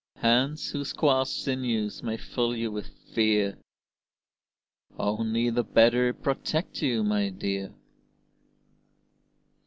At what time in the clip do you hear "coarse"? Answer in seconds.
0.93-1.29